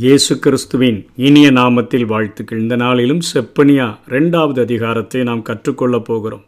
இயேசு 0.00 0.32
கிறிஸ்துவின் 0.38 0.98
இனிய 1.26 1.50
நாமத்தில் 1.50 2.04
வாழ்த்துக்கள். 2.04 2.58
இந்த 2.58 2.76
நாளிலும் 2.76 3.20
செப்பனியா 3.28 3.86
ரெண்டாவது 4.14 4.58
அதிகாரத்தை 4.64 5.20
நாம் 5.22 5.42
கற்றுக்கொள்ளப் 5.42 6.04
போகிறோம். 6.08 6.42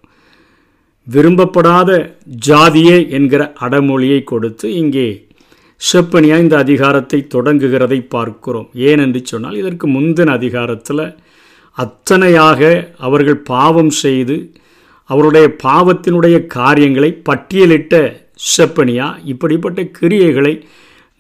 விரும்பப்படாத 1.07 1.91
ஜாதியே 2.49 2.99
என்கிற 3.19 3.43
அடமொழியை 3.67 4.21
கொடுத்து 4.25 4.67
இங்கே 4.73 5.07
செப்பனியா 5.81 6.37
இந்த 6.39 6.57
அதிகாரத்தை 6.59 7.21
தொடங்குகிறதை 7.35 8.01
பார்க்கிறோம். 8.17 8.69
ஏனென்று 8.89 9.23
சொன்னால் 9.23 9.61
இதற்கு 9.63 9.89
முந்தின 9.97 10.35
அதிகாரத்தில் 10.41 11.05
அத்தனையாக 11.79 12.61
அவர்கள் 13.09 13.41
பாவம் 13.53 13.93
செய்து 14.05 14.39
அவருடைய 15.11 15.49
பாவத்தினுடைய 15.67 16.47
காரியங்களை 16.59 17.11
பட்டியலிட்ட 17.31 17.95
செப்பனியா 18.57 19.09
இப்படிப்பட்ட 19.25 19.81
கிரியைகளை 20.01 20.55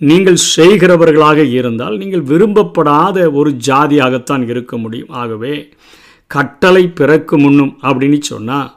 நீங்கள் 0.00 0.38
செய்கிறவர்களாக 0.56 1.40
இருந்தால் 1.50 1.96
நீங்கள் 1.96 2.22
விரும்பப்படாத 2.22 3.16
ஒரு 3.32 3.50
ஜாதியாகத்தான் 3.66 4.44
இருக்க 4.48 4.74
முடியும். 4.76 5.10
ஆகவே 5.22 5.54
கட்டளை 6.26 6.84
பிறக்கு 6.88 7.36
முன்னும் 7.38 7.72
அப்படின்னு 7.82 8.18
சொன்னால் 8.22 8.70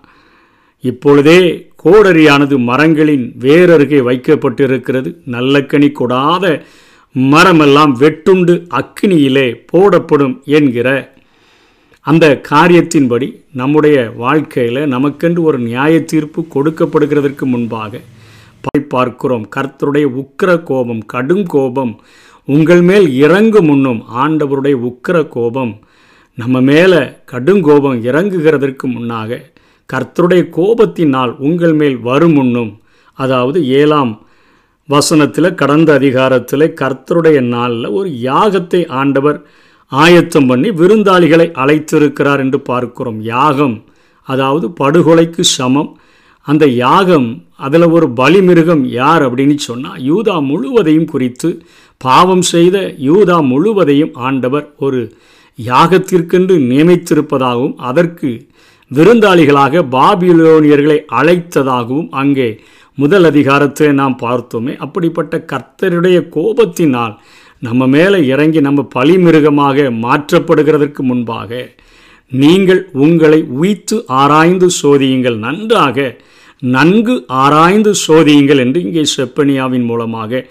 இப்பொழுதே 0.84 1.40
கோடரியானது 1.84 2.56
மரங்களின் 2.70 3.26
வேரருகே 3.40 4.00
வைக்கப்பட்டிருக்கிறது. 4.10 5.10
நல்ல 5.26 5.62
கனி 5.62 5.90
கொடாத 6.00 6.46
மரமெல்லாம் 7.16 7.94
வெட்டுண்டு 8.02 8.54
அக்னியிலே 8.80 9.48
போடப்படும் 9.72 10.36
என்கிற 10.58 10.88
அந்த 12.06 12.26
காரியத்தின்படி 12.50 13.28
நம்முடைய 13.52 13.98
வாழ்க்கையில் 14.24 14.90
நமக்கென்று 14.96 15.42
ஒரு 15.50 15.60
நியாய 15.60 15.94
தீர்ப்பு 16.12 16.42
கொடுக்கப்படுகிறதற்கு 16.56 17.46
முன்பாக 17.54 18.02
பார்க்கிறோம். 18.72 19.46
கர்த்தருடைய 19.56 20.06
உக்கிர 20.22 20.64
கோபம் 20.64 21.06
கடும் 21.06 21.46
கோபம் 21.46 22.00
உங்கள் 22.46 22.82
மேல் 22.82 23.14
இறங்கும் 23.16 23.66
முன்னும் 23.66 24.04
ஆண்டவருடைய 24.16 24.76
உக்கிர 24.90 25.28
கோபம் 25.28 25.82
நம்ம 26.36 26.62
மேலே 26.62 27.02
கடும் 27.26 27.62
கோபம் 27.62 28.04
இறங்குகிறதற்கு 28.04 28.84
முன்னாக 28.84 29.42
கர்த்தருடைய 29.94 30.44
கோபத்தினால் 30.50 31.38
உங்கள் 31.38 31.74
மேல் 31.74 31.98
வரும் 32.00 32.34
முன்னும் 32.34 32.82
அதாவது 33.14 33.68
ஏழாம் 33.68 34.28
வசனத்தில் 34.86 35.56
கடந்த 35.56 35.94
அதிகாரத்தில் 35.94 36.74
கர்த்தருடைய 36.82 37.42
நாளில் 37.42 37.86
ஒரு 37.86 38.10
யாகத்தை 38.10 38.88
ஆண்டவர் 38.88 39.46
ஆயத்தம் 39.88 40.48
பண்ணி 40.48 40.70
விருந்தாளிகளை 40.70 41.52
அழைத்திருக்கிறார் 41.52 42.40
என்று 42.40 42.60
பார்க்கிறோம். 42.62 43.22
யாகம் 43.22 43.86
அதாவது 44.22 44.70
படுகொலைக்கு 44.80 45.40
சமம் 45.40 45.98
அந்த 46.48 46.66
யாகம் 46.86 47.28
அதில் 47.58 47.88
ஒரு 47.90 48.08
பலிமிருகம் 48.16 48.84
யார் 48.92 49.24
அப்படின்னு 49.28 49.58
சொன்னால் 49.66 50.00
யூதா 50.02 50.36
முழுவதையும் 50.42 51.06
குறித்து 51.06 51.50
பாவம் 52.02 52.46
செய்த 52.54 52.78
யூதா 53.00 53.38
முழுவதையும் 53.52 54.14
ஆண்டவர் 54.28 54.66
ஒரு 54.78 55.02
யாகத்திற்கென்று 55.60 56.56
நியமித்திருப்பதாகவும் 56.72 57.76
அதற்கு 57.90 58.30
விருந்தாளிகளாக 58.92 59.84
பாபிலோனியர்களை 59.92 60.98
அழைத்ததாகவும் 61.20 62.10
அங்கே 62.12 62.50
முதல் 62.98 63.24
அதிகாரத்தை 63.24 63.88
நாம் 63.94 64.18
பார்த்தோமே. 64.22 64.74
அப்படிப்பட்ட 64.78 65.38
கர்த்தருடைய 65.52 66.18
கோபத்தினால் 66.36 67.14
நம்ம 67.62 67.88
மேலே 67.88 68.20
இறங்கி 68.26 68.62
நம்ம 68.62 68.82
பலிமிருகமாக 68.96 69.86
மாற்றப்படுகிறதற்கு 70.06 71.02
முன்பாக 71.02 71.62
நீங்கள் 72.32 72.82
உங்களை 73.06 73.40
உய்த்து 73.62 73.98
ஆராய்ந்து 74.22 74.68
சோதியுங்கள். 74.82 75.38
நன்றாக 75.38 75.98
நன்கு 76.76 77.16
ஆராய்ந்து 77.28 77.92
சோதியுங்கள் 78.08 78.62
என்று 78.64 78.80
இங்கே 78.82 79.04
செப்பனியாவின் 79.16 79.86
மூலமாக 79.86 80.42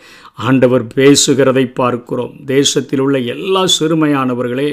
ஆண்டவர் 0.49 0.85
பேசுகிறதை 0.95 1.65
பார்க்கிறோம். 1.75 2.35
தேசத்தில் 2.45 3.01
உள்ள 3.01 3.19
எல்லா 3.35 3.63
சிறுமையானவர்களே 3.79 4.71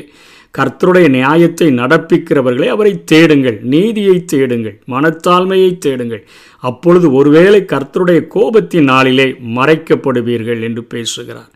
கர்த்தருடைய 0.58 1.08
நியாயத்தை 1.10 1.68
நடப்பிக்கிறவர்களே 1.72 2.68
அவரை 2.68 3.04
தேடுங்கள் 3.04 3.58
நீதியை 3.74 4.26
தேடுங்கள் 4.26 4.78
மனத்தாழ்மையை 4.88 5.72
தேடுங்கள். 5.78 6.24
அப்பொழுது 6.64 7.08
ஒருவேளை 7.12 7.62
கர்த்தருடைய 7.74 8.22
கோபத்தின் 8.36 8.90
நாளிலே 8.94 9.28
மறைக்கப்படுவீர்கள் 9.58 10.62
என்று 10.62 10.84
பேசுகிறார். 10.84 11.52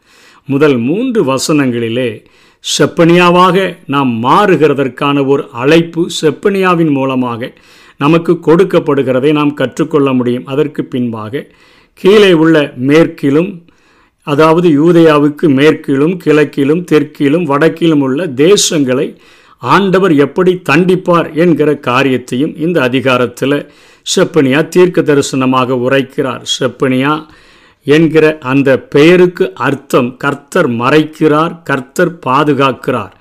முதல் 0.46 0.78
மூன்று 0.78 1.19
வசனங்களிலே 1.24 2.09
செப்பனியாவாக 2.78 3.58
நாம் 3.85 4.12
மாறுகிறதற்கான 4.24 5.25
ஒரு 5.25 5.44
அழைப்பு 5.52 6.02
செப்பனியாவின் 6.22 6.91
மூலமாக 6.91 7.52
நமக்கு 8.03 8.34
கொடுக்கப்படுகிறதை 8.47 9.31
நாம் 9.40 9.53
கற்றுக்கொள்ள 9.62 10.09
முடியும். 10.19 10.47
அதற்கு 10.53 10.81
பின்பாக 10.94 11.44
கீழே 12.02 12.31
உள்ள 12.44 12.58
மேற்கிலும் 12.90 13.52
அதாவது 14.28 14.68
யூதயாவுக்கு 14.80 15.46
மேற்கிலும் 15.59 16.14
கிழக்கிலும் 16.24 16.84
தெற்கிலும் 16.91 17.46
வடக்கிலும் 17.52 18.03
உள்ள 18.08 18.28
தேசங்களை 18.44 19.08
ஆண்டவர் 19.62 20.14
எப்படி 20.25 20.52
தண்டிப்பார் 20.69 21.28
என்கிற 21.44 21.69
காரியத்தையும் 21.90 22.53
இந்த 22.66 22.78
அதிகாரத்தில் 22.88 23.58
செப்பனியா 24.06 24.62
தீர்க்க 24.75 25.02
தரிசனமாக 25.09 25.75
உரைக்கிறார். 25.85 26.44
செப்பனியா 26.56 27.14
என்கிற 27.88 28.25
அந்த 28.52 28.70
பெயருக்கு 28.96 29.46
அர்த்தம் 29.68 30.09
கர்த்தர் 30.24 30.70
மறைக்கிறார் 30.81 31.53
கர்த்தர் 31.70 32.14
பாதுகாக்கிறார். 32.28 33.14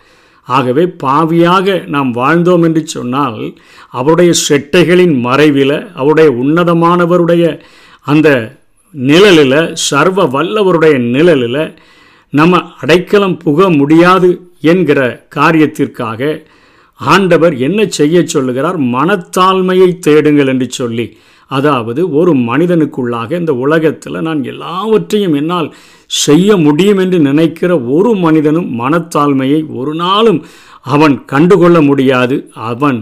ஆகவே 0.52 0.84
பாவியாக 1.02 1.66
நாம் 1.86 2.10
வாழ்ந்தோம் 2.14 2.64
என்று 2.64 2.82
சொன்னால் 2.86 3.38
அவருடைய 3.92 4.32
செட்டைகளின் 4.48 5.16
மறைவில் 5.20 5.76
அவருடைய 5.94 6.30
உன்னதமானவருடைய 6.42 7.44
அந்த 8.06 8.28
நிழலில் 8.94 9.58
சர்வ 9.82 10.24
வல்லவருடைய 10.32 10.96
நிழலில் 11.10 11.62
நம்ம 12.32 12.60
அடைக்கலம் 12.80 13.38
புக 13.38 13.68
முடியாது 13.70 14.30
என்கிற 14.64 15.00
காரியத்திற்காக 15.36 16.20
ஆண்டவர் 17.00 17.54
என்ன 17.58 17.80
செய்ய 17.90 18.16
சொல்லுகிறார்? 18.26 18.78
மனத்தாழ்மையை 18.94 19.88
தேடுங்கள் 19.98 20.46
என்று 20.46 20.68
சொல்லி 20.70 21.06
அதாவது 21.52 22.02
ஒரு 22.10 22.32
மனிதனுக்குள்ளாக 22.48 23.38
இந்த 23.38 23.52
உலகத்தில் 23.54 24.18
நான் 24.20 24.42
எல்லாவற்றையும் 24.44 25.34
என்னால் 25.34 25.68
செய்ய 26.10 26.56
முடியும் 26.56 26.98
என்று 26.98 27.18
நினைக்கிற 27.20 27.72
ஒரு 27.90 28.10
மனிதனும் 28.14 28.68
மனத்தாழ்மையை 28.80 29.60
ஒரு 29.74 29.92
நாளும் 29.94 30.40
அவன் 30.86 31.14
கண்டுகொள்ள 31.24 31.78
முடியாது. 31.80 32.36
அவன் 32.68 33.00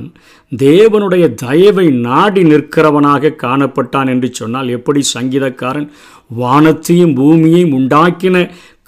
தேவனுடைய 0.53 1.25
தயவை 1.35 1.87
நாடி 2.01 2.43
நிற்கிறவனாக 2.43 3.37
காணப்பட்டான் 3.43 4.09
என்று 4.09 4.29
சொன்னால் 4.33 4.69
எப்படி 4.69 5.01
சங்கீதக்காரன் 5.15 5.89
வானத்தையும் 6.37 7.15
பூமியையும் 7.15 7.75
உண்டாக்கின 7.79 8.37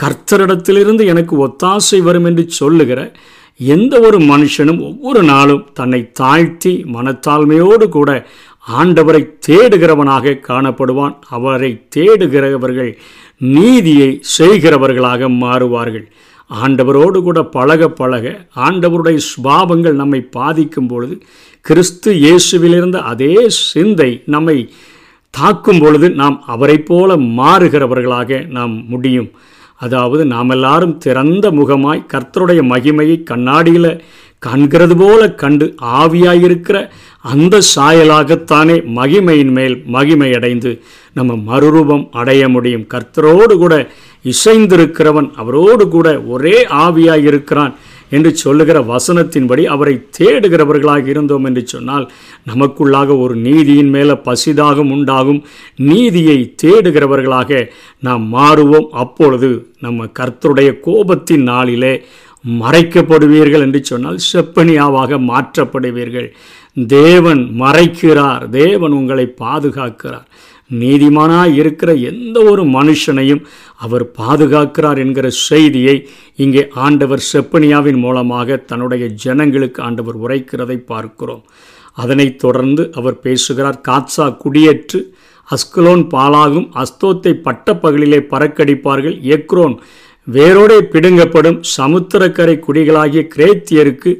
கர்த்தரிடத்திலிருந்து 0.02 1.04
எனக்கு 1.06 1.36
ஒத்தாசை 1.46 2.00
வரும் 2.02 2.24
என்று 2.24 2.44
சொல்லுகிற 2.60 3.00
எந்த 3.60 3.94
ஒரு 4.00 4.18
மனுஷனும் 4.24 4.80
ஒவ்வொரு 4.82 5.22
நாளும் 5.22 5.64
தன்னை 5.74 6.00
தாழ்த்தி 6.12 6.72
மனத்தாழ்மையோடு 6.92 7.86
கூட 7.88 8.10
ஆண்டவரை 8.66 9.22
தேடுகிறவனாக 9.46 10.34
காணப்படுவான். 10.48 11.14
அவரை 11.28 11.70
தேடுகிறவர்கள் 11.96 12.92
நீதியை 13.36 14.10
செய்கிறவர்களாக 14.38 15.28
மாறுவார்கள். 15.44 16.06
ஆண்டவரோடு 16.50 17.18
கூட 17.22 17.42
பழக 17.42 17.88
பழக 17.88 18.46
ஆண்டவருடைய 18.66 19.18
சுபாவங்கள் 19.30 19.92
நம்மை 19.92 20.20
பாதிக்கும் 20.36 20.86
பொழுது 20.86 21.14
கிறிஸ்து 21.60 22.10
இயேசுவிலிருந்த 22.24 22.98
அதே 23.12 23.34
சிந்தை 23.48 24.10
நம்மை 24.26 24.56
தாக்கும் 25.30 25.78
பொழுது 25.78 26.10
நாம் 26.10 26.42
அவரை 26.46 26.78
போல 26.78 27.16
மாறுகிறவர்களாக 27.16 28.46
நாம் 28.46 28.74
முடியும். 28.88 29.30
அதாவது 29.76 30.24
நாம் 30.24 30.50
எல்லாரும் 30.50 30.98
திறந்த 30.98 31.46
முகமாய் 31.50 32.06
கர்த்தருடைய 32.12 32.60
மகிமையை 32.72 33.22
கண்ணாடியில் 33.22 34.02
காண்கிறது 34.46 34.94
போல 34.98 35.30
கண்டு 35.34 35.74
ஆவியாயிருக்கிற 36.00 36.90
அந்த 37.22 37.58
சாயலாகத்தானே 37.74 38.76
மகிமையின் 38.96 39.50
மேல் 39.50 39.82
மகிமை 39.86 40.34
அடைந்து 40.34 40.82
நம்ம 41.14 41.32
மறுரூபம் 41.34 42.08
அடைய 42.10 42.48
முடியும். 42.48 42.86
கர்த்தரோடு 42.94 43.56
கூட 43.56 43.74
இசைந்திருக்கிறவன் 44.24 45.30
அவரோடு 45.34 45.88
கூட 45.88 46.20
ஒரே 46.20 46.66
ஆவியாயிருக்கிறான் 46.66 47.74
என்று 48.10 48.36
சொல்லுகிற 48.36 48.80
வசனத்தின்படி 48.80 49.64
அவரை 49.64 49.94
தேடுகிறவர்களாக 50.18 51.06
இருந்தோம் 51.06 51.44
என்று 51.44 51.66
சொன்னால் 51.66 52.10
நமக்குள்ளாக 52.54 53.20
ஒரு 53.20 53.36
நீதியின் 53.36 53.88
மேலே 53.88 54.12
பசிதாகம் 54.12 54.90
உண்டாகும். 54.90 55.44
நீதியை 55.76 56.54
தேடுகிறவர்களாக 56.62 57.68
நாம் 58.00 58.34
மாறுவோம். 58.34 58.88
அப்பொழுது 58.90 59.50
நம்ம 59.80 60.06
கர்த்தருடைய 60.18 60.72
கோபத்தின் 60.86 61.42
நாளிலே 61.42 62.04
மறைக்கப்படுவீர்கள் 62.48 63.60
என்று 63.60 63.84
சொன்னால் 63.84 64.18
செப்பனியாவாக 64.32 65.18
மாற்றப்படுவீர்கள். 65.18 66.32
தேவன் 66.86 67.54
மறைக்கிறார். 67.60 68.48
தேவன் 68.48 68.90
உங்களை 68.90 69.34
பாதுகாக்கிறார். 69.40 70.26
நீதிமானாக 70.78 71.54
இருக்கிற 71.54 71.94
எந்த 71.94 72.42
ஒரு 72.42 72.64
மனுஷனையும் 72.64 73.44
அவர் 73.76 74.10
பாதுகாக்கிறார் 74.10 74.98
என்கிற 74.98 75.30
செய்தியை 75.30 76.08
இங்கே 76.36 76.68
ஆண்டவர் 76.68 77.24
செப்பனியாவின் 77.32 77.96
மூலமாக 77.96 78.56
தன்னுடைய 78.56 79.06
ஜனங்களுக்கு 79.06 79.82
ஆண்டவர் 79.82 80.20
உரைக்கிறதை 80.20 80.76
பார்க்கிறோம். 80.76 81.44
அதனைத் 81.92 82.38
தொடர்ந்து 82.38 82.92
அவர் 82.92 83.20
பேசுகிறார். 83.20 83.80
காட்சா 83.80 84.36
குடியேற்று 84.44 85.14
அஸ்கலோன் 85.50 86.06
பாலாகும் 86.14 86.68
அஸ்தோத்தை 86.74 87.32
பட்டப்பகலிலே 87.44 88.20
பறக்கடிப்பார்கள். 88.30 89.20
எக்ரோன் 89.20 89.78
வேரோடே 90.26 90.78
பிடுங்கப்படும் 90.92 91.60
சமுத்திரக்கரை 91.76 92.54
குடிகளாகிய 92.66 93.22
கிரேத்தியருக்கு 93.34 94.10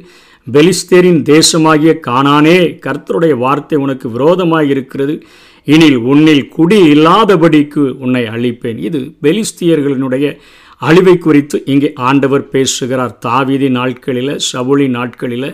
பெலிஸ்தேரின் 0.47 1.21
தேசமாகிய 1.29 1.91
காணானே 2.07 2.57
கர்த்தருடைய 2.85 3.33
வார்த்தை 3.37 3.77
உனக்கு 3.77 4.11
விரோதமாக 4.11 4.65
இருக்கிறது 4.65 5.23
இனில் 5.63 5.95
உன்னில் 5.95 6.47
குடி 6.47 6.79
இல்லாதபடிக்கு 6.93 7.83
உன்னை 7.99 8.23
அழிப்பேன். 8.25 8.77
இது 8.77 8.99
பெலிஸ்தியர்களினுடைய 9.21 10.37
அழிவை 10.77 11.17
குறித்து 11.17 11.63
இங்கே 11.65 11.93
ஆண்டவர் 11.93 12.49
பேசுகிறார். 12.49 13.17
தாவீதி 13.25 13.69
நாட்களில் 13.69 14.39
சவுளி 14.51 14.87
நாட்களில் 14.87 15.49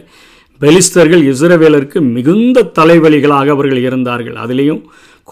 பெலிஸ்தர்கள் 0.61 1.23
இஸ்ரவேலருக்கு 1.33 1.99
மிகுந்த 2.01 2.71
தலைவலிகளாக 2.79 3.47
அவர்கள் 3.47 3.81
இருந்தார்கள். 3.81 4.35
அதிலேயும் 4.35 4.81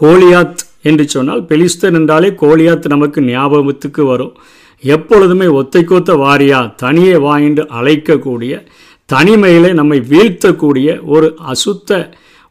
கோலியாத் 0.02 0.64
என்று 0.82 1.10
சொன்னால் 1.10 1.44
பெலிஸ்தர் 1.44 1.94
என்றாலே 1.94 2.30
கோலியாத் 2.30 2.88
நமக்கு 2.88 3.22
ஞாபகத்துக்கு 3.22 4.06
வரும். 4.06 4.36
எப்பொழுதுமே 4.80 5.46
ஒத்தைக்கொத்த 5.46 6.12
வாரியா 6.18 6.76
தனியே 6.76 7.18
வாய்ந்து 7.18 7.64
அழைக்கக்கூடிய 7.64 8.66
தனிமையிலே 9.14 9.74
நம்மை 9.74 10.00
வீழ்த்தக்கூடிய 10.00 11.00
ஒரு 11.04 11.38
அசுத்த 11.48 12.10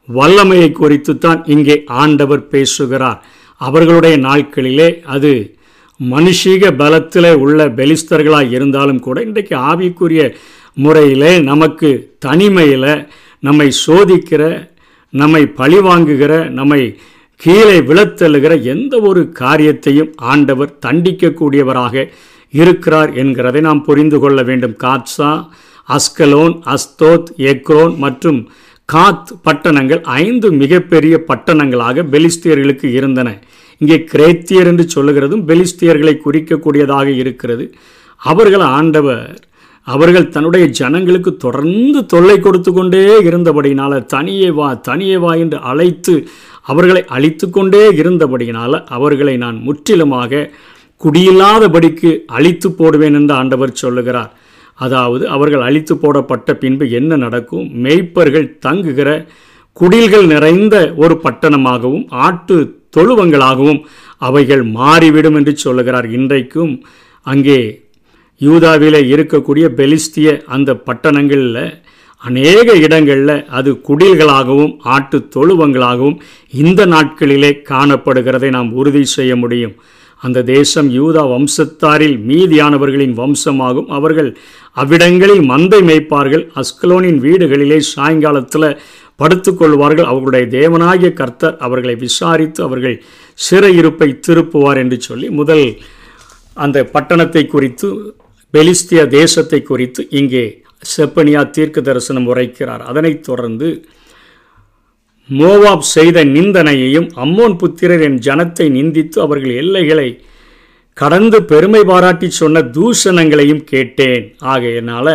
வல்லமையை 0.08 0.73
குறித்து 0.73 1.19
தான் 1.19 1.43
இங்கே 1.46 1.84
ஆண்டவர் 1.87 2.49
பேசுகிறார். 2.49 3.25
அவர்களுடைய 3.56 4.17
நாட்களிலே 4.17 5.02
அது 5.05 5.56
மனுஷீக 6.00 6.76
பலத்தில் 6.76 7.34
உள்ள 7.34 7.69
பெலிஸ்தர்களாக 7.69 8.50
இருந்தாலும் 8.50 9.00
கூட 9.00 9.23
இன்றைக்கு 9.23 9.56
ஆவிக்குரிய 9.56 10.34
முறையிலே 10.75 11.38
நமக்கு 11.38 12.17
தனிமையில் 12.19 13.08
நம்மை 13.40 13.73
சோதிக்கிற 13.87 14.69
நம்மை 15.11 15.43
பழிவாங்குகிற 15.56 16.49
நம்மை 16.50 16.99
கீழே 17.41 17.79
விழத்தள்ளுகிற 17.88 18.53
எந்த 18.62 19.00
ஒரு 19.00 19.33
காரியத்தையும் 19.33 20.12
ஆண்டவர் 20.17 20.79
தண்டிக்கக்கூடியவராக 20.87 22.05
இருக்கிறார் 22.53 23.11
என்கிறதை 23.12 23.61
நாம் 23.61 23.83
புரிந்து 23.85 24.19
கொள்ள 24.19 24.43
வேண்டும். 24.43 24.77
காட்சா 24.85 25.31
அஸ்கலோன் 25.88 26.55
அஸ்தோத் 26.75 27.29
எக்ரோன் 27.53 27.97
மற்றும் 27.97 28.41
காத் 28.93 29.31
பட்டணங்கள் 29.44 30.03
ஐந்து 30.03 30.53
மிகப்பெரிய 30.53 31.25
பட்டணங்களாக 31.29 32.05
பெலிஸ்தியர்களுக்கு 32.12 32.85
இருந்தன. 32.85 33.29
இங்கே 33.81 33.99
கிரேத்தியர் 34.12 34.67
என்று 34.67 34.87
சொல்லுகிறதும் 34.94 35.44
பெலிஸ்தியர்களை 35.50 36.15
குறிக்கக்கூடியதாக 36.25 37.06
இருக்கிறது. 37.23 37.67
அவர்கள் 38.23 38.65
ஆண்டவர் 38.79 39.44
அவர்கள் 39.87 40.29
தன்னுடைய 40.29 40.67
ஜனங்களுக்கு 40.79 41.37
தொடர்ந்து 41.37 42.06
தொல்லை 42.06 42.37
கொடுத்து 42.38 42.73
கொண்டே 42.73 43.03
இருந்தபடியினால 43.21 44.06
தனியே 44.06 44.50
வா 44.50 44.69
தனியே 44.88 45.17
வா 45.17 45.33
என்று 45.35 45.59
அழைத்து 45.61 46.15
அவர்களை 46.67 47.03
அழித்து 47.17 47.47
கொண்டே 47.51 47.83
அவர்களை 48.97 49.35
நான் 49.45 49.59
முற்றிலுமாக 49.67 50.51
குடியில்லாதபடிக்கு 51.01 52.11
அழித்து 52.37 52.69
போடுவேன் 52.73 53.17
என்று 53.21 53.35
ஆண்டவர் 53.35 53.81
சொல்லுகிறார். 53.83 54.33
அதாவது 54.79 55.25
அவர்கள் 55.29 55.67
அழித்து 55.69 55.95
போடப்பட்ட 55.97 56.55
பின்பு 56.63 56.85
என்ன 56.91 57.17
நடக்கும்? 57.17 57.67
மெய்ப்பர்கள் 57.85 58.49
தங்குகிற 58.59 59.11
குடில்கள் 59.77 60.27
நிறைந்த 60.27 60.77
ஒரு 60.97 61.15
பட்டணமாகவும் 61.25 62.05
ஆட்டு 62.27 62.57
தொழுவங்களாகவும் 62.97 63.81
அவைகள் 64.19 64.62
மாறிவிடும் 64.79 65.35
என்று 65.35 65.53
சொல்லுகிறார். 65.57 66.09
இன்றைக்கும் 66.19 66.73
அங்கே 67.27 67.59
யூதாவிலே 68.41 69.01
இருக்கக்கூடிய 69.12 69.67
பெலிஸ்திய 69.79 70.31
அந்த 70.47 70.71
பட்டணங்களில் 70.89 71.61
அநேக 72.23 72.75
இடங்களில் 72.87 73.37
அது 73.59 73.71
குடில்களாகவும் 73.89 74.73
ஆட்டு 74.95 75.19
தொழுவங்களாகவும் 75.35 76.17
இந்த 76.63 76.81
நாட்களிலே 76.95 77.51
காணப்படுகிறதை 77.71 78.51
நாம் 78.57 78.71
உறுதி 78.73 79.03
செய்ய 79.17 79.33
முடியும். 79.37 79.75
அந்த 80.23 80.43
தேசம் 80.55 80.89
யூதா 80.99 81.23
வம்சத்தாரில் 81.33 82.17
மீதியானவர்களின் 82.31 83.15
வம்சமாகும். 83.21 83.89
அவர்கள் 83.99 84.31
அவ்விடங்களில் 84.77 85.43
மந்தை 85.53 85.81
மேய்ப்பார்கள் 85.89 86.45
அஸ்கலோனின் 86.63 87.21
வீடுகளிலே 87.27 87.79
சாயங்காலத்தில் 87.93 88.69
படுத்துக்கொள்வார்கள் 89.21 90.09
அவர்களுடைய 90.12 90.47
தேவனாகிய 90.57 91.11
கர்த்தர் 91.21 91.55
அவர்களை 91.67 91.95
விசாரித்து 92.05 92.61
அவர்கள் 92.67 92.97
சிறையிருப்பை 93.39 94.09
திருப்புவார் 94.27 94.81
என்று 94.83 94.99
சொல்லி 95.09 95.29
முதல் 95.41 95.65
அந்த 96.65 96.79
பட்டணத்தை 96.95 97.43
குறித்து 97.47 97.89
பெலிஸ்திய 98.55 99.01
தேசத்தை 99.19 99.61
குறித்து 99.62 100.03
இங்கே 100.21 100.45
செப்பனியா 100.82 101.50
தீர்க்க 101.50 101.81
தரிசனம் 101.81 102.28
உரைக்கிறார். 102.34 102.82
அதனைத் 102.90 103.25
தொடர்ந்து 103.25 103.69
மோவாப் 105.31 105.87
செய்த 105.94 106.25
நிந்தனையையும் 106.25 107.08
அம்மோன் 107.25 107.56
புத்திரர் 107.56 108.00
என் 108.00 108.19
ஜனத்தை 108.19 108.67
நிந்தித்து 108.76 109.19
அவர்கள் 109.19 109.55
எல்லைகளை 109.55 110.08
கடந்து 110.96 111.38
பெருமை 111.43 111.81
பாராட்டி 111.84 112.28
சொன்ன 112.31 112.61
தூஷணங்களையும் 112.76 113.64
கேட்டேன். 113.64 114.25
ஆகையினால 114.52 115.08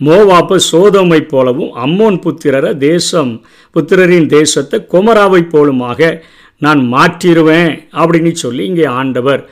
மோவாப்பை 0.00 0.58
சோதோமை 0.72 1.20
போலவும் 1.22 1.72
அம்மோன் 1.84 2.18
புத்திரரை 2.24 2.70
தேசம் 2.78 3.32
புத்திரரின் 3.74 4.26
தேசத்தை 4.26 4.78
குமராவை 4.92 5.42
போலுமாக 5.54 6.10
நான் 6.58 6.80
மாற்றிடுவேன் 6.94 7.72
அப்படின்னு 7.92 8.32
சொல்லி 8.44 8.62
இங்கே 8.64 8.86
ஆண்டவர் 9.00 9.42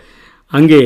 அங்கே 0.52 0.82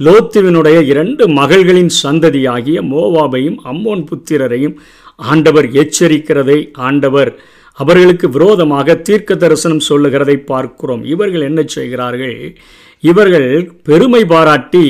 லோத்துவினுடைய 0.00 0.80
இரண்டு 0.80 1.28
மகள்களின் 1.28 1.90
சந்ததியாகிய 2.02 2.82
மோவாபையும் 2.82 3.58
அம்மோன் 3.64 4.04
புத்திரரையும் 4.10 4.76
ஆண்டவர் 5.16 5.66
எச்சரிக்கிறதை 5.72 6.72
ஆண்டவர் 6.72 7.38
அவர்களுக்கு 7.72 8.30
விரோதமாக 8.30 8.96
தீர்க்க 8.96 9.34
தரிசனம் 9.34 9.78
சொல்லுகிறதை 9.78 10.36
பார்க்கிறோம். 10.36 11.04
இவர்கள் 11.04 11.40
என்ன 11.40 11.62
செய்கிறார்கள்? 11.66 12.56
இவர்கள் 13.00 13.76
பெருமை 13.82 14.24
பாராட்டி 14.24 14.84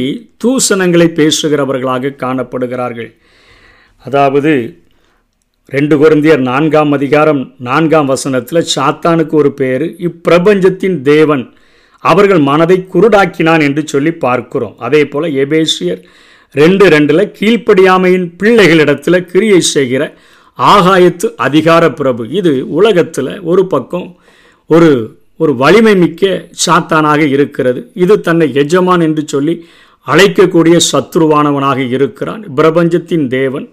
தூசணங்களை 0.44 1.08
பேசுகிறவர்களாக 1.12 2.10
காணப்படுகிறார்கள். 2.10 3.10
அதாவது 3.98 4.80
ரெண்டு 5.66 5.96
குருந்தியர் 5.96 6.38
நான்காம் 6.38 6.92
அதிகாரம் 6.92 7.54
நான்காம் 7.58 8.06
வசனத்தில் 8.06 8.68
சாத்தானுக்கு 8.74 9.30
ஒரு 9.30 9.52
பேர் 9.52 9.82
இப்பிரபஞ்சத்தின் 9.82 11.02
தேவன் 11.02 11.53
அவர்கள் 12.10 12.42
மனதை 12.50 12.78
குருடாக்கினான் 12.92 13.62
என்று 13.68 13.82
சொல்லி 13.92 14.12
பார்க்கிறோம். 14.26 14.76
அதே 14.86 15.02
போல் 15.12 15.26
எபேசியர் 15.44 16.00
ரெண்டு 16.54 16.84
ரெண்டில் 16.94 17.30
கீழ்ப்படியாமையின் 17.38 18.26
பிள்ளைகளிடத்தில் 18.40 19.26
கிரியை 19.32 19.60
செய்கிற 19.74 20.02
ஆகாயத்து 20.58 21.28
அதிகார 21.46 21.84
பிரபு. 22.00 22.22
இது 22.40 22.52
உலகத்தில் 22.78 23.32
ஒரு 23.52 23.62
பக்கம் 23.74 24.08
ஒரு 24.70 24.90
ஒரு 25.42 25.52
வலிமை 25.62 25.94
மிக்க 26.02 26.24
சாத்தானாக 26.64 27.22
இருக்கிறது. 27.36 27.80
இது 28.02 28.14
தன்னை 28.26 28.46
எஜமான் 28.62 29.02
என்று 29.06 29.22
சொல்லி 29.32 29.54
அழைக்கக்கூடிய 30.06 30.76
சத்ருவானவனாக 30.90 31.78
இருக்கிறான். 31.96 32.42
பிரபஞ்சத்தின் 32.58 33.26
தேவன் 33.36 33.66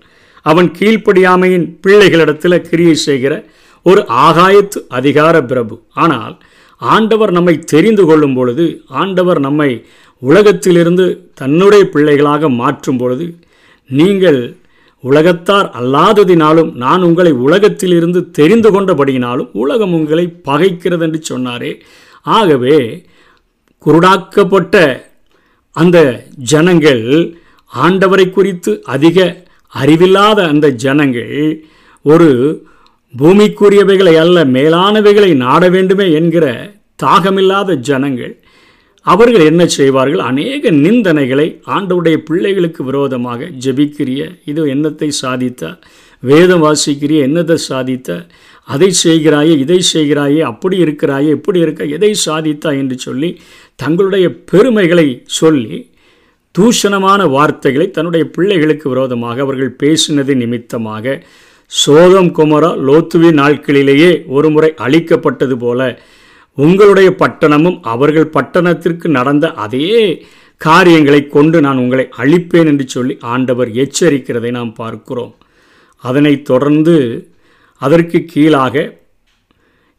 அவன் 0.45 0.69
கீழ்ப்படியாமையின் 0.79 1.67
பிள்ளைகளிடத்தில் 1.83 2.65
கிரியை 2.69 2.95
செய்கிற 3.07 3.33
ஒரு 3.85 4.01
ஆகாயத்து 4.25 4.79
அதிகார 4.97 5.35
பிரபு. 5.51 5.75
ஆனால் 6.03 6.35
ஆண்டவர் 6.81 7.31
நம்மை 7.31 7.59
தெரிந்து 7.59 8.05
கொள்ளும் 8.05 8.33
பொழுது 8.33 8.83
ஆண்டவர் 8.87 9.39
நம்மை 9.39 9.85
உலகத்திலிருந்து 10.19 11.29
தன்னுடைய 11.33 11.83
பிள்ளைகளாக 11.83 12.49
மாற்றும் 12.49 12.97
பொழுது 12.97 13.35
நீங்கள் 13.89 14.55
உலகத்தார் 15.03 15.71
அல்லாததினாலும் 15.79 16.73
நான் 16.73 17.01
உங்களை 17.01 17.31
உலகத்திலிருந்து 17.31 18.31
தெரிந்து 18.31 18.69
கொண்டபடியினாலும் 18.71 19.49
உலகம் 19.51 19.93
உங்களை 19.93 20.33
பகைக்கிறது 20.45 21.01
என்று 21.01 21.21
சொன்னாரே. 21.29 21.81
ஆகவே 22.21 23.07
குருடாக்கப்பட்ட 23.85 25.03
அந்த 25.75 26.25
ஜனங்கள் 26.35 27.35
ஆண்டவரை 27.73 28.29
குறித்து 28.29 28.83
அதிக 28.83 29.45
அறிவில்லாத 29.67 30.47
அந்த 30.47 30.69
ஜனங்கள் 30.69 31.65
ஒரு 32.01 32.29
பூமிக்குரியவைகளை 33.13 34.13
அல்ல 34.19 34.45
மேலானவைகளை 34.45 35.31
நாட 35.35 35.69
வேண்டுமே 35.69 36.11
என்கிற 36.11 36.45
தாகமில்லாத 37.03 37.75
ஜனங்கள் 37.79 38.33
அவர்கள் 39.05 39.45
என்ன 39.45 39.63
செய்வார்கள்? 39.65 40.19
அநேக 40.19 40.71
நிந்தனைகளை 40.71 41.61
ஆண்டவுடைய 41.65 42.17
பிள்ளைகளுக்கு 42.17 42.83
விரோதமாக 42.83 43.49
ஜெபிக்கிறிய 43.65 44.21
இது 44.45 44.65
என்னத்தை 44.65 45.09
சாதித்த 45.21 45.71
வேதம் 46.23 46.63
வாசிக்கிறிய 46.63 47.27
என்னத்தை 47.27 47.57
சாதித்த 47.69 48.09
அதை 48.67 48.89
செய்கிறாயே 49.03 49.53
இதை 49.59 49.79
செய்கிறாயே 49.93 50.41
அப்படி 50.41 50.77
இருக்கிறாயே 50.77 51.29
இப்படி 51.29 51.59
இருக்க 51.59 51.85
எதை 51.85 52.11
சாதித்தா 52.25 52.71
என்று 52.77 52.97
சொல்லி 52.99 53.29
தங்களுடைய 53.75 54.27
பெருமைகளை 54.51 55.07
சொல்லி 55.25 55.77
தூஷணமான 56.55 57.21
வார்த்தைகளை 57.29 57.91
தன்னுடைய 57.91 58.23
பிள்ளைகளுக்கு 58.25 58.89
விரோதமாக 58.89 59.41
அவர்கள் 59.41 59.77
பேசினது 59.83 60.35
நிமித்தமாக 60.35 61.23
சோதம் 61.71 62.29
குமரா 62.37 62.69
லோத்துவி 62.87 63.29
நாட்களிலேயே 63.39 64.09
ஒருமுறை 64.27 64.69
அழிக்கப்பட்டது 64.85 65.55
போல 65.63 65.81
உங்களுடைய 66.57 67.09
பட்டணமும் 67.21 67.77
அவர்கள் 67.93 68.33
பட்டணத்திற்கு 68.33 69.07
நடந்த 69.17 69.45
அதே 69.65 69.91
காரியங்களை 70.61 71.21
கொண்டு 71.27 71.57
நான் 71.61 71.77
உங்களை 71.77 72.05
அழிப்பேன் 72.21 72.69
என்று 72.71 72.85
சொல்லி 72.87 73.13
ஆண்டவர் 73.33 73.69
எச்சரிக்கிறதை 73.83 74.51
நாம் 74.51 74.73
பார்க்கிறோம். 74.73 75.31
அதனைத் 76.03 76.45
தொடர்ந்து 76.45 76.95
அதற்கு 77.81 78.19
கீழாக 78.33 78.75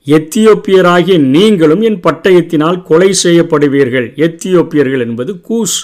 எத்தியோப்பியராகிய 0.06 1.16
நீங்களும் 1.36 1.82
என் 1.88 2.00
பட்டயத்தினால் 2.06 2.78
கொலை 2.82 3.10
செய்யப்படுவீர்கள். 3.24 4.08
எத்தியோப்பியர்கள் 4.26 5.04
என்பது 5.06 5.40
கூஸ் 5.40 5.78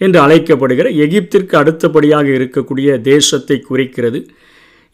என்று 0.00 0.18
அழைக்கப்படுகிற 0.26 0.88
எகிப்திற்கு 1.04 1.56
அடுத்தபடியாக 1.56 2.26
இருக்கக்கூடிய 2.38 3.00
தேசத்தை 3.10 3.58
குறிக்கிறது. 3.60 4.20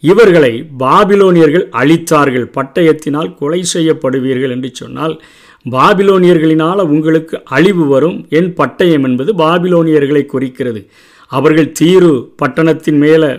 இவர்களை 0.00 0.52
பாபிலோனியர்கள் 0.78 1.67
அழித்தார்கள் 1.81 2.47
பட்டயத்தினால் 2.57 3.35
கொலை 3.38 3.64
செய்யப்படுவீர்கள் 3.75 4.50
என்று 4.50 4.71
சொன்னால் 4.73 5.23
பாபிலோனியர்களினால் 5.71 6.81
உங்களுக்கு 6.95 7.40
அழிவு 7.45 7.87
வரும். 7.87 8.26
என் 8.28 8.55
பட்டயம் 8.55 9.07
என்பது 9.09 9.35
பாபிலோனியர்களை 9.35 10.26
குறிக்கிறது. 10.26 10.87
அவர்கள் 11.26 11.73
தீரு 11.81 12.12
பட்டணத்தின் 12.43 12.99
மேலே 13.05 13.31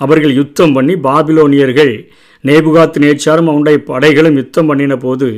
அவர்கள் 0.00 0.34
யுத்தம் 0.34 0.72
பண்ணி 0.72 0.94
பாபிலோனியர்கள் 0.94 1.92
நேபுகாத் 2.44 2.98
நேச்சாரும் 3.04 3.50
அவனுடைய 3.52 3.78
படைகளும் 3.86 4.34
யுத்தம் 4.34 4.66
பண்ணின 4.66 4.96
போது 4.96 5.28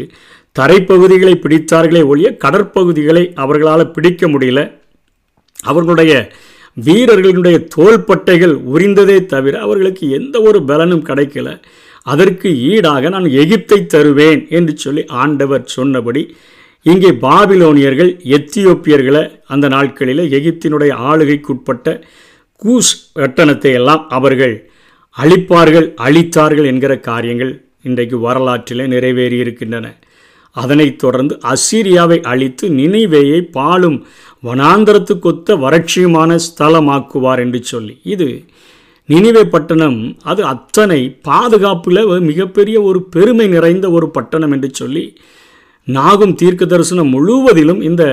தரைப்பகுதிகளை 0.59 1.35
பிடித்தார்களே 1.45 2.03
ஒழிய 2.05 2.37
கடற்பகுதிகளை 2.45 3.25
அவர்களால் 3.35 3.91
பிடிக்க 3.91 4.29
முடியல. 4.29 4.61
அவர்களுடைய 5.63 6.13
வீரர்களுடைய 6.77 7.67
தோள்பட்டைகள் 7.77 8.55
உரிந்ததே 8.73 9.27
தவிர 9.27 9.61
அவர்களுக்கு 9.61 10.11
எந்த 10.11 10.43
ஒரு 10.43 10.65
பலனும் 10.65 11.05
கிடைக்கல. 11.05 11.49
அதற்கு 12.03 12.49
ஈடாக 12.63 13.09
நான் 13.09 13.25
எகிப்தை 13.25 13.87
தருவேன் 13.87 14.47
என்று 14.49 14.77
சொல்லி 14.77 15.07
ஆண்டவர் 15.07 15.65
சொன்னபடி 15.67 16.35
இங்கே 16.83 17.11
பாபிலோனியர்கள் 17.11 18.21
எத்தியோப்பியர்களை 18.29 19.23
அந்த 19.47 19.69
நாட்களில் 19.69 20.23
எகிப்தினுடைய 20.31 20.93
ஆளுகைக்குட்பட்ட 21.11 22.03
கூஸ் 22.63 23.13
கட்டணத்தை 23.13 23.73
எல்லாம் 23.73 24.09
அவர்கள் 24.09 24.55
அழிப்பார்கள் 25.17 25.95
அழித்தார்கள் 26.03 26.65
என்கிற 26.65 26.99
காரியங்கள் 27.01 27.53
இன்றைக்கு 27.83 28.19
வரலாற்றிலே 28.19 28.87
நிறைவேறி 28.87 29.37
இருக்கின்றன 29.37 29.99
அதனைத் 30.57 30.99
தொடர்ந்து 30.99 31.41
அசீரியாவை 31.49 32.21
அழித்து 32.23 32.69
நினைவேயை 32.69 33.41
பாலும் 33.51 33.99
வனாந்தரத்துக்கொத்த 34.47 35.57
வறட்சியுமான 35.65 36.39
ஸ்தலமாக்குவார் 36.47 37.41
என்று 37.45 37.61
சொல்லி. 37.73 37.95
இது 38.15 38.29
நினைவே 39.09 39.43
பட்டணம். 39.55 39.99
அது 40.31 40.43
அத்தனை 40.53 41.01
பாதுகாப்பில் 41.29 42.03
மிகப்பெரிய 42.31 42.77
ஒரு 42.89 43.01
பெருமை 43.15 43.47
நிறைந்த 43.55 43.87
ஒரு 43.97 44.09
பட்டணம் 44.17 44.53
என்று 44.57 44.69
சொல்லி 44.81 45.05
நாகும் 45.89 46.35
தீர்க்க 46.41 46.65
தரிசனம் 46.65 47.13
முழுவதிலும் 47.15 47.81
இந்த 47.89 48.05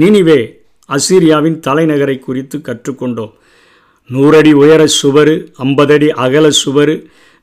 நினிவே 0.00 0.40
அசீரியாவின் 0.88 1.58
தலைநகரை 1.66 2.16
குறித்து 2.18 2.56
கற்றுக்கொண்டோம். 2.58 3.32
நூறடி 4.10 4.52
உயர 4.62 4.82
சுவர் 5.00 5.34
ஐம்பதடி 5.64 6.08
அகல 6.24 6.46
சுவர் 6.62 6.94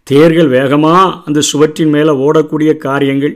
தேர்கள் 0.08 0.50
வேகமாக 0.58 1.18
அந்த 1.26 1.40
சுவற்றின் 1.52 1.92
மேலே 1.96 2.12
ஓடக்கூடிய 2.26 2.72
காரியங்கள் 2.88 3.36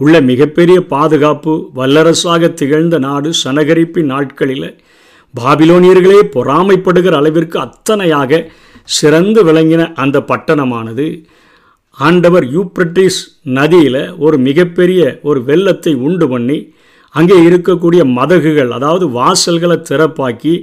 உள்ள 0.00 0.16
மிகப்பெரிய 0.22 0.78
பாதுகாப்பு 0.90 1.52
வல்லரசாக 1.76 2.48
திகழ்ந்த 2.52 2.96
நாடு 2.98 3.30
சனகரிப்பின் 3.42 4.10
நாட்களில் 4.10 4.68
பாபிலோனியர்களே 5.34 6.20
பொறாமைப்படுகிற 6.34 7.14
அளவிற்கு 7.16 7.56
அத்தனையாக 7.58 8.42
சிறந்து 8.90 9.40
விளங்கின 9.44 9.82
அந்த 9.94 10.16
பட்டணமானது 10.28 11.06
ஆண்டவர் 11.98 12.46
யூப்ரட்டிஸ் 12.52 13.20
நதியில் 13.50 14.02
ஒரு 14.18 14.36
மிகப்பெரிய 14.38 15.00
ஒரு 15.22 15.40
வெள்ளத்தை 15.44 15.92
உண்டு 16.00 16.26
பண்ணி 16.28 16.58
அங்கே 17.14 17.36
இருக்கக்கூடிய 17.44 18.02
மதகுகள் 18.12 18.70
அதாவது 18.70 19.04
வாசல்களை 19.10 19.76
திறப்பாக்கி 19.82 20.54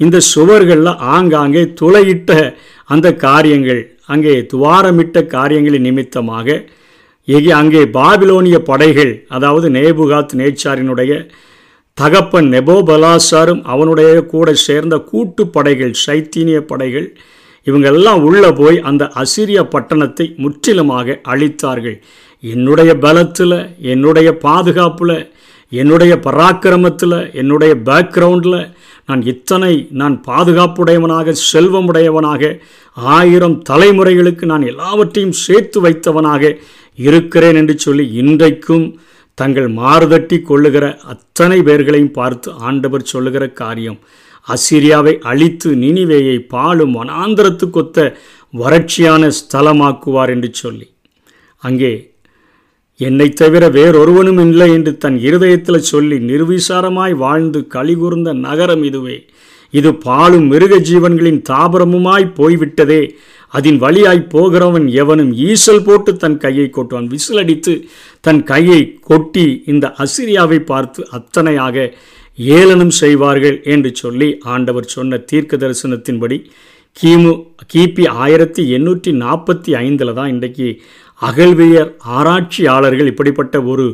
இந்த 0.00 0.16
சுவர்களில் 0.28 0.92
ஆங்காங்கே 1.10 1.62
துளையிட்ட 1.80 2.32
அந்த 2.88 3.08
காரியங்கள் 3.22 3.82
அங்கே 4.06 4.34
துவாரமிட்ட 4.52 5.22
காரியங்களின் 5.28 5.86
நிமித்தமாக 5.86 6.58
எகி 7.28 7.50
அங்கே 7.50 7.84
பாபிலோனிய 7.84 8.58
படைகள் 8.58 9.24
அதாவது 9.28 9.70
நேபுகாத் 9.70 10.32
நேச்சாரினுடைய 10.32 11.28
தகப்பன் 11.94 12.52
நெபோபலாசாரும் 12.52 13.62
அவனுடைய 13.62 14.24
கூட 14.24 14.54
சேர்ந்த 14.54 14.98
கூட்டு 14.98 15.46
படைகள் 15.46 15.92
சைத்தீனிய 16.06 16.60
படைகள் 16.60 17.16
இவங்கெல்லாம் 17.66 18.20
உள்ளே 18.22 18.52
போய் 18.52 18.80
அந்த 18.80 19.10
அசிரிய 19.14 19.62
பட்டணத்தை 19.62 20.34
முற்றிலுமாக 20.36 21.20
அழித்தார்கள். 21.28 22.00
என்னுடைய 22.40 22.94
பலத்தில் 22.94 23.76
என்னுடைய 23.78 24.32
பாதுகாப்பில் 24.36 25.32
என்னுடைய 25.68 26.20
பராக்கிரமத்தில் 26.24 27.34
என்னுடைய 27.34 27.74
பேக்ரவுண்டில் 27.84 28.70
நான் 29.06 29.22
இத்தனை 29.22 29.88
நான் 29.90 30.22
பாதுகாப்புடையவனாக 30.26 31.34
செல்வமுடையவனாக 31.52 32.60
ஆயிரம் 32.92 33.62
தலைமுறைகளுக்கு 33.70 34.44
நான் 34.44 34.62
எல்லாவற்றையும் 34.62 35.32
சேர்த்து 35.32 35.80
வைத்தவனாக 35.80 36.58
இருக்கிறேன் 36.98 37.54
என்று 37.54 37.74
சொல்லி 37.78 38.04
இன்றைக்கும் 38.22 38.86
தங்கள் 39.38 39.68
மாறுதட்டி 39.80 40.36
கொள்ளுகிற 40.42 40.84
அத்தனை 41.12 41.58
பேர்களையும் 41.62 42.16
பார்த்து 42.20 42.48
ஆண்டவர் 42.68 43.10
சொல்லுகிற 43.12 43.44
காரியம் 43.60 43.98
அசிரியாவை 44.48 45.12
அழித்து 45.30 45.70
நினிவேயை 45.74 46.36
பாலும் 46.54 46.94
வனாந்திரத்துக்கொத்த 46.94 48.06
வறட்சியான 48.54 49.30
ஸ்தலமாக்குவார் 49.38 50.30
என்று 50.34 50.50
சொல்லி. 50.52 50.86
அங்கே 51.62 51.92
என்னை 53.00 53.28
தவிர 53.30 53.64
வேறொருவனும் 53.68 54.40
இல்லை 54.40 54.68
என்று 54.72 54.92
தன் 54.96 55.18
இருதயத்தில் 55.18 55.88
சொல்லி 55.92 56.16
நிர்விசாரமாய் 56.30 57.14
வாழ்ந்து 57.24 57.60
கலிகூர்ந்த 57.74 58.32
நகரம் 58.46 58.82
இதுவே. 58.82 59.18
இது 59.74 59.90
பாலும் 60.06 60.46
மிருக 60.46 60.74
ஜீவன்களின் 60.78 61.40
தாபரமுமாய் 61.50 62.26
போய்விட்டதே. 62.34 63.02
அதன் 63.54 63.78
வழியாய் 63.78 64.20
போகிறவன் 64.28 64.86
எவனும் 64.92 65.32
ஈசல் 65.48 65.82
போட்டு 65.82 66.16
தன் 66.16 66.36
கையை 66.36 66.66
கொட்டுவான். 66.70 67.08
விசிலடித்து 67.08 67.74
தன் 68.20 68.42
கையை 68.42 68.80
கொட்டி 69.00 69.46
இந்த 69.66 69.94
அசிரியாவை 69.98 70.58
பார்த்து 70.64 71.02
அத்தனையாக 71.10 71.76
ஏளனம் 72.38 72.94
செய்வார்கள் 73.00 73.56
என்று 73.64 73.90
சொல்லி 73.94 74.28
ஆண்டவர் 74.46 74.86
சொன்ன 74.86 75.18
தீர்க்க 75.30 75.56
தரிசனத்தின்படி 75.56 76.38
கிமு 76.96 77.32
கிபி 77.72 78.04
ஆயிரத்தி 78.16 78.62
எண்ணூற்றி 78.76 79.10
நாற்பத்தி 79.16 79.70
ஐந்தில் 79.76 80.14
தான் 80.14 80.28
இன்றைக்கு 80.28 80.68
அகழ்வியர் 81.22 81.90
ஆராய்ச்சியாளர்கள் 82.16 83.06
இப்படிப்பட்ட 83.06 83.62
ஒரு 83.62 83.86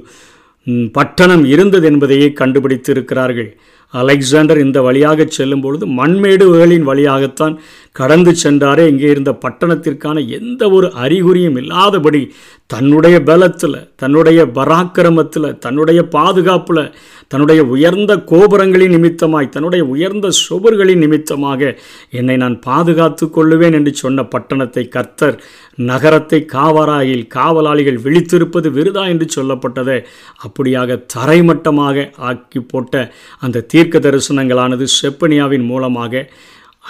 பட்டணம் 0.93 1.45
இருந்தது 1.45 1.87
என்பதையே 1.87 2.33
கண்டுபிடித்து 2.33 2.93
இருக்கிறார்கள் 2.93 3.57
அலெக்சாண்டர் 3.95 4.59
இந்த 4.59 4.83
வழியாக 4.83 5.25
செல்லும் 5.25 5.61
பொழுது 5.61 5.87
மண்மேடுகளின் 5.87 6.83
வழியாகத்தான் 6.83 7.61
கடந்து 7.93 8.35
சென்றாரே. 8.43 8.87
இங்கே 8.87 9.11
இருந்த 9.11 9.33
பட்டணத்திற்கான 9.33 10.29
எந்த 10.29 10.71
ஒரு 10.71 10.93
அறிகுறியும் 10.95 11.57
இல்லாதபடி 11.57 12.33
தன்னுடைய 12.67 13.23
பலத்தில் 13.23 13.89
தன்னுடைய 13.97 14.45
பராக்கிரமத்தில் 14.45 15.59
தன்னுடைய 15.59 16.03
பாதுகாப்பில் 16.09 16.93
தன்னுடைய 17.29 17.63
உயர்ந்த 17.65 18.17
கோபுரங்களின் 18.17 18.95
நிமித்தமாய் 18.95 19.49
தன்னுடைய 19.49 19.85
உயர்ந்த 19.85 20.29
சுவர்களின் 20.49 20.99
நிமித்தமாக 20.99 21.77
என்னை 22.11 22.37
நான் 22.37 22.61
பாதுகாத்து 22.61 23.27
கொள்ளுவேன் 23.27 23.73
என்று 23.73 23.95
சொன்ன 23.95 24.23
பட்டணத்தை 24.23 24.89
கர்த்தர் 24.89 25.37
நகரத்தை 25.77 26.45
காவராயில் 26.45 27.27
காவலாளிகள் 27.27 28.03
விழித்திருப்பது 28.03 28.69
விருதா 28.71 29.09
என்று 29.09 29.29
சொல்லப்பட்டதை 29.37 30.05
அப்படியாக 30.45 31.05
தரைமட்டமாக 31.17 32.11
ஆக்கி 32.17 32.61
போட்ட 32.61 33.13
அந்த 33.39 33.61
தீர்க்க 33.61 33.99
தரிசனங்களானது 33.99 34.85
செப்பனியாவின் 35.03 35.67
மூலமாக 35.67 36.29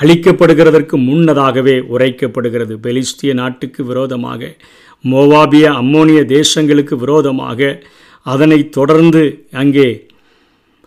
அழிக்கப்படுகிறதற்கு 0.00 0.96
முன்னதாகவே 0.96 1.78
உரைக்கப்படுகிறது. 1.78 2.74
பெலிஸ்திய 2.74 3.34
நாட்டுக்கு 3.34 3.84
விரோதமாக 3.84 4.56
மோவாபிய 5.04 5.66
அம்மோனிய 5.72 6.24
தேசங்களுக்கு 6.24 6.94
விரோதமாக 6.94 7.82
அதனை 8.22 8.68
தொடர்ந்து 8.68 9.48
அங்கே 9.52 10.06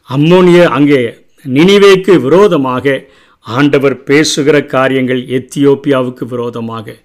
அம்மோனிய 0.10 0.70
அங்கே 0.70 1.24
நினிவேக்கு 1.46 2.20
விரோதமாக 2.20 3.04
ஆண்டவர் 3.42 4.04
பேசுகிற 4.04 4.66
காரியங்கள் 4.66 5.28
எத்தியோப்பியாவுக்கு 5.28 6.26
விரோதமாக 6.28 6.96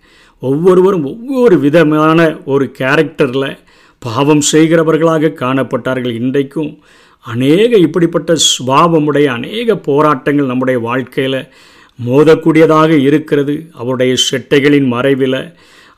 ஒவ்வொருவரும் 0.42 1.04
ஒவ்வொரு 1.04 1.56
விதமான 1.58 2.18
ஒரு 2.44 2.64
கேரக்டரில் 2.78 3.50
பாவம் 4.02 4.44
செய்கிறவர்களாக 4.52 5.34
காணப்பட்டார்கள். 5.42 6.14
இன்றைக்கும் 6.20 6.70
அநேக 7.26 7.70
இப்படிப்பட்ட 7.76 8.30
சுபாவமுடைய 8.50 9.26
அநேக 9.38 9.76
போராட்டங்கள் 9.88 10.50
நம்முடைய 10.52 10.78
வாழ்க்கையில் 10.88 11.40
மோதக்கூடியதாக 11.98 12.90
இருக்கிறது. 13.08 13.54
அவருடைய 13.72 14.12
செட்டைகளின் 14.28 14.88
மறைவில் 14.94 15.40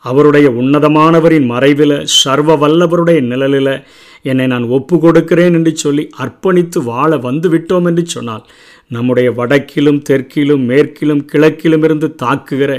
அவருடைய 0.05 0.47
உன்னதமானவரின் 0.61 1.47
மறைவில் 1.47 1.97
சர்வ 2.21 2.57
வல்லவருடைய 2.57 3.21
நிழலில் 3.31 3.75
என்னை 4.23 4.47
நான் 4.47 4.67
ஒப்பு 4.69 4.97
கொடுக்கிறேன் 4.99 5.55
என்று 5.59 5.73
சொல்லி 5.77 6.05
அர்ப்பணித்து 6.25 6.79
வாழ 6.85 7.11
வந்து 7.27 7.49
விட்டோம் 7.49 7.87
என்று 7.91 8.05
சொன்னால் 8.07 8.45
நம்முடைய 8.87 9.29
வடக்கிலும் 9.31 10.01
தெற்கிலும் 10.09 10.65
மேற்கிலும் 10.71 11.23
கிழக்கிலும் 11.33 11.85
இருந்து 11.85 12.09
தாக்குகிற 12.23 12.73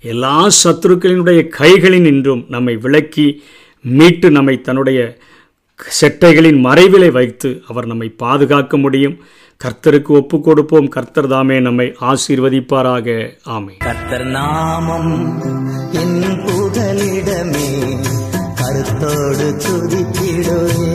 எல்லா 0.00 0.48
சத்துருக்களினுடைய 0.64 1.48
கைகளின் 1.58 2.04
இன்றும் 2.04 2.46
நம்மை 2.48 2.76
விளக்கி 2.76 3.42
மீட்டு 3.82 4.30
நம்மை 4.30 4.60
தன்னுடைய 4.60 5.16
செட்டைகளின் 6.00 6.58
மறைவிலை 6.64 7.10
வைத்து 7.12 7.62
அவர் 7.68 7.86
நம்மை 7.86 8.08
பாதுகாக்க 8.08 8.76
முடியும். 8.76 9.20
கர்த்தருக்கு 9.64 10.06
ஒப்பு 10.06 10.40
கொடுப்போம். 10.40 10.88
கர்த்தர் 10.88 11.26
தாமே 11.26 11.60
நம்மை 11.60 11.94
ஆசீர்வதிப்பாராக. 12.00 13.28
ஆமை 13.44 13.76
கர்த்தர் 13.76 14.24
நாமம் 14.24 15.42
என் 15.92 16.22
புகலிடமே 16.22 17.68
கருத்தோடு 18.54 19.56
துதித்திடுவே 19.64 20.88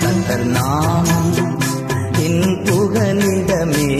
கர்த்தர் 0.00 0.44
நாமம் 0.44 1.58
என் 2.18 2.62
புகலிடமே 2.64 3.90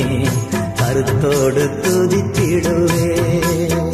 கருத்தோடு 0.74 1.64
துதித்திடுவே 1.82 3.31